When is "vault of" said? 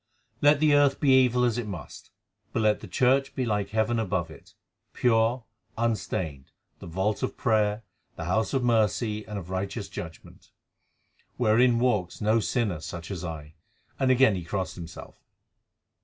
6.87-7.37